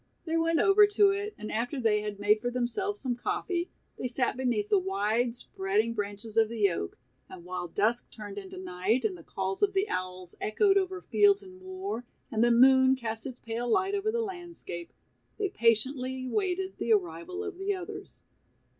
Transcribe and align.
They 0.25 0.35
went 0.35 0.59
over 0.59 0.87
to 0.87 1.11
it, 1.11 1.35
and 1.37 1.51
after 1.51 1.79
they 1.79 2.01
had 2.01 2.19
made 2.19 2.41
for 2.41 2.49
themselves 2.49 2.99
some 2.99 3.13
coffee, 3.15 3.69
they 3.99 4.07
sat 4.07 4.35
beneath 4.35 4.69
the 4.69 4.79
wide 4.79 5.35
spreading 5.35 5.93
branches 5.93 6.37
of 6.37 6.49
the 6.49 6.71
oak 6.71 6.97
and 7.29 7.45
while 7.45 7.67
dusk 7.67 8.09
turned 8.09 8.39
into 8.39 8.57
night 8.57 9.05
and 9.05 9.15
the 9.15 9.21
calls 9.21 9.61
of 9.61 9.73
the 9.73 9.87
owls 9.89 10.33
echoed 10.41 10.75
over 10.75 11.01
fields 11.01 11.43
and 11.43 11.61
moor, 11.61 12.03
and 12.31 12.43
the 12.43 12.49
moon 12.49 12.95
cast 12.95 13.27
its 13.27 13.37
pale 13.37 13.69
light 13.69 13.93
over 13.93 14.11
the 14.11 14.23
landscape, 14.23 14.91
they 15.37 15.49
patiently 15.49 16.25
waited 16.27 16.77
the 16.79 16.91
arrival 16.93 17.43
of 17.43 17.59
the 17.59 17.75
others. 17.75 18.23